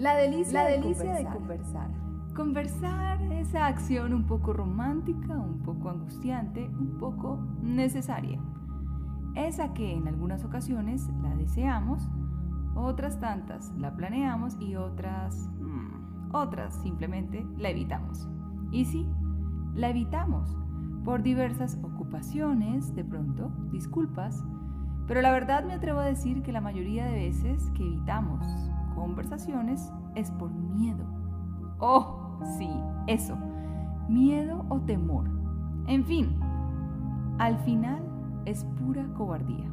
La 0.00 0.14
delicia, 0.14 0.64
de, 0.64 0.80
conversar. 1.26 1.90
Conversar, 2.34 3.20
esa 3.32 3.66
acción 3.66 4.14
un 4.14 4.24
poco 4.26 4.54
romántica, 4.54 5.36
un 5.36 5.58
poco 5.58 5.90
angustiante, 5.90 6.70
un 6.78 6.96
poco 6.96 7.38
necesaria. 7.60 8.40
Esa 9.34 9.74
que 9.74 9.92
en 9.92 10.08
algunas 10.08 10.42
ocasiones 10.42 11.10
la 11.22 11.36
deseamos, 11.36 12.08
otras 12.74 13.20
tantas 13.20 13.74
la 13.76 13.94
planeamos 13.94 14.56
y 14.58 14.74
otras, 14.74 15.50
mm, 15.60 16.34
otras 16.34 16.80
simplemente 16.80 17.46
la 17.58 17.68
evitamos. 17.68 18.26
Y 18.70 18.86
sí, 18.86 19.06
la 19.74 19.90
evitamos 19.90 20.56
por 21.04 21.22
diversas 21.22 21.78
ocupaciones, 21.82 22.94
de 22.94 23.04
pronto, 23.04 23.52
disculpas, 23.70 24.42
pero 25.06 25.20
la 25.20 25.30
verdad 25.30 25.62
me 25.62 25.74
atrevo 25.74 26.00
a 26.00 26.06
decir 26.06 26.42
que 26.42 26.52
la 26.52 26.62
mayoría 26.62 27.04
de 27.04 27.26
veces 27.26 27.70
que 27.72 27.82
evitamos 27.82 28.69
conversaciones 29.00 29.90
es 30.14 30.30
por 30.32 30.50
miedo. 30.50 31.04
Oh, 31.78 32.38
sí, 32.58 32.68
eso. 33.06 33.34
Miedo 34.08 34.66
o 34.68 34.78
temor. 34.80 35.24
En 35.86 36.04
fin, 36.04 36.38
al 37.38 37.58
final 37.60 38.02
es 38.44 38.64
pura 38.78 39.06
cobardía. 39.14 39.70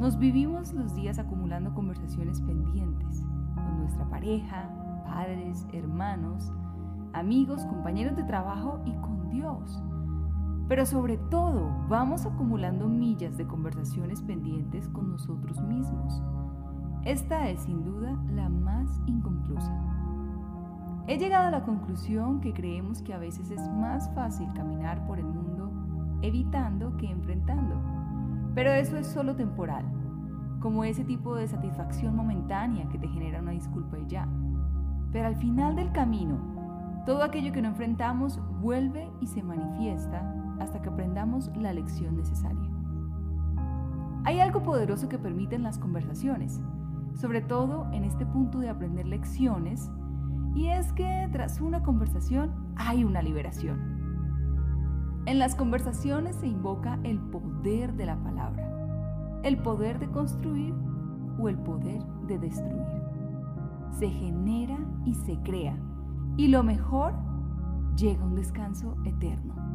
Nos 0.00 0.18
vivimos 0.18 0.72
los 0.72 0.94
días 0.94 1.18
acumulando 1.18 1.74
conversaciones 1.74 2.40
pendientes 2.40 3.22
con 3.54 3.80
nuestra 3.80 4.08
pareja, 4.08 4.70
padres, 5.04 5.66
hermanos, 5.74 6.50
amigos, 7.12 7.66
compañeros 7.66 8.16
de 8.16 8.24
trabajo 8.24 8.80
y 8.86 8.92
con 8.94 9.28
Dios. 9.28 9.82
Pero 10.68 10.86
sobre 10.86 11.18
todo, 11.18 11.70
vamos 11.90 12.24
acumulando 12.24 12.88
millas 12.88 13.36
de 13.36 13.46
conversaciones 13.46 14.22
pendientes 14.22 14.88
con 14.88 15.10
nosotros 15.10 15.60
mismos 15.60 16.22
esta 17.06 17.48
es 17.48 17.60
sin 17.60 17.84
duda 17.84 18.18
la 18.34 18.48
más 18.48 19.00
inconclusa. 19.06 19.72
He 21.06 21.18
llegado 21.18 21.46
a 21.46 21.50
la 21.52 21.62
conclusión 21.62 22.40
que 22.40 22.52
creemos 22.52 23.00
que 23.00 23.14
a 23.14 23.18
veces 23.18 23.52
es 23.52 23.70
más 23.70 24.12
fácil 24.12 24.52
caminar 24.54 25.06
por 25.06 25.20
el 25.20 25.24
mundo 25.26 25.70
evitando 26.20 26.96
que 26.96 27.08
enfrentando. 27.08 27.76
Pero 28.56 28.72
eso 28.72 28.96
es 28.96 29.06
solo 29.06 29.36
temporal, 29.36 29.84
como 30.60 30.82
ese 30.82 31.04
tipo 31.04 31.36
de 31.36 31.46
satisfacción 31.46 32.16
momentánea 32.16 32.88
que 32.88 32.98
te 32.98 33.06
genera 33.06 33.40
una 33.40 33.52
disculpa 33.52 33.98
y 33.98 34.06
ya. 34.06 34.26
Pero 35.12 35.28
al 35.28 35.36
final 35.36 35.76
del 35.76 35.92
camino, 35.92 36.38
todo 37.06 37.22
aquello 37.22 37.52
que 37.52 37.62
no 37.62 37.68
enfrentamos 37.68 38.40
vuelve 38.60 39.08
y 39.20 39.28
se 39.28 39.44
manifiesta 39.44 40.34
hasta 40.58 40.82
que 40.82 40.88
aprendamos 40.88 41.50
la 41.56 41.72
lección 41.72 42.16
necesaria. 42.16 42.68
Hay 44.24 44.40
algo 44.40 44.64
poderoso 44.64 45.08
que 45.08 45.20
permiten 45.20 45.62
las 45.62 45.78
conversaciones, 45.78 46.60
sobre 47.16 47.40
todo 47.40 47.86
en 47.92 48.04
este 48.04 48.26
punto 48.26 48.58
de 48.58 48.68
aprender 48.68 49.06
lecciones, 49.06 49.90
y 50.54 50.68
es 50.68 50.92
que 50.92 51.28
tras 51.32 51.60
una 51.60 51.82
conversación 51.82 52.52
hay 52.76 53.04
una 53.04 53.22
liberación. 53.22 53.96
En 55.26 55.38
las 55.38 55.54
conversaciones 55.54 56.36
se 56.36 56.46
invoca 56.46 56.98
el 57.02 57.18
poder 57.18 57.94
de 57.94 58.06
la 58.06 58.16
palabra, 58.22 59.40
el 59.42 59.58
poder 59.58 59.98
de 59.98 60.08
construir 60.10 60.74
o 61.38 61.48
el 61.48 61.58
poder 61.58 62.02
de 62.26 62.38
destruir. 62.38 63.02
Se 63.90 64.08
genera 64.08 64.78
y 65.04 65.14
se 65.14 65.38
crea, 65.42 65.76
y 66.36 66.48
lo 66.48 66.62
mejor, 66.62 67.14
llega 67.96 68.24
un 68.24 68.34
descanso 68.34 68.94
eterno. 69.04 69.65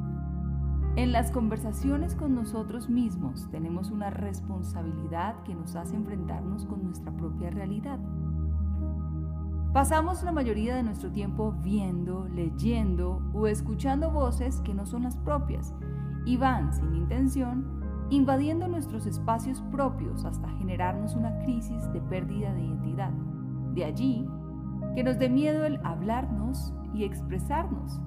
En 0.97 1.13
las 1.13 1.31
conversaciones 1.31 2.16
con 2.16 2.35
nosotros 2.35 2.90
mismos 2.90 3.47
tenemos 3.50 3.91
una 3.91 4.09
responsabilidad 4.09 5.41
que 5.44 5.56
nos 5.56 5.78
hace 5.78 5.96
enfrentarnos 5.96 6.66
con 6.66 6.84
nuestra 6.84 7.13
propia 7.13 7.50
realidad. 7.50 7.97
Pasamos 9.72 10.22
la 10.24 10.34
mayoría 10.34 10.75
de 10.75 10.84
nuestro 10.84 11.09
tiempo 11.09 11.56
viendo, 11.62 12.28
leyendo 12.28 13.22
o 13.34 13.47
escuchando 13.47 14.12
voces 14.12 14.59
que 14.66 14.74
no 14.74 14.85
son 14.85 15.03
las 15.03 15.16
propias 15.16 15.74
y 16.25 16.35
van 16.35 16.74
sin 16.74 16.94
intención 16.94 17.79
invadiendo 18.09 18.68
nuestros 18.68 19.06
espacios 19.06 19.62
propios 19.72 20.25
hasta 20.25 20.50
generarnos 20.58 21.16
una 21.16 21.40
crisis 21.40 21.90
de 21.94 22.02
pérdida 22.02 22.53
de 22.53 22.63
identidad. 22.63 23.12
De 23.73 23.85
allí 23.85 24.28
que 24.94 25.06
nos 25.06 25.18
dé 25.18 25.29
miedo 25.29 25.63
el 25.63 25.79
hablarnos 25.85 26.73
y 26.94 27.06
expresarnos 27.06 28.02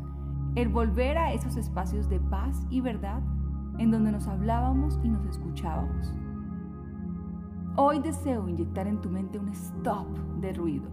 el 0.55 0.69
volver 0.69 1.19
a 1.19 1.33
esos 1.33 1.57
espacios 1.57 2.09
de 2.09 2.21
paz 2.21 2.65
y 2.71 2.81
verdad 2.81 3.21
en 3.79 3.91
donde 3.91 4.13
nos 4.13 4.29
hablábamos 4.29 5.01
y 5.03 5.09
nos 5.09 5.27
escuchábamos. 5.27 6.15
Hoy 7.77 7.99
deseo 7.99 8.49
inyectar 8.49 8.87
en 8.87 9.01
tu 9.01 9.11
mente 9.11 9.39
un 9.39 9.49
stop 9.49 10.07
de 10.41 10.53
ruido 10.53 10.89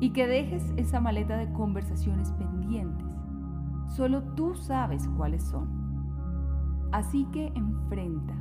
y 0.00 0.10
que 0.10 0.26
dejes 0.26 0.72
esa 0.76 0.98
maleta 0.98 1.36
de 1.36 1.52
conversaciones 1.52 2.32
pendientes. 2.32 3.06
Solo 3.88 4.22
tú 4.34 4.54
sabes 4.54 5.06
cuáles 5.16 5.42
son. 5.44 5.68
Así 6.92 7.26
que 7.32 7.48
enfrenta, 7.54 8.34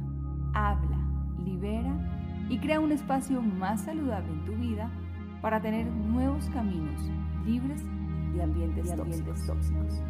habla, 0.54 0.98
libera 1.44 2.48
y 2.50 2.60
crea 2.60 2.80
un 2.80 2.94
espacio 2.94 3.42
más 3.42 3.82
saludable 3.82 4.32
en 4.32 4.46
tu 4.46 4.54
vida 4.54 4.90
para 5.42 5.62
tener 5.62 5.86
nuevos 5.92 6.50
caminos 6.52 7.12
libres 7.46 7.84
de 8.34 8.42
ambientes, 8.42 8.96
tóxicos. 8.96 10.02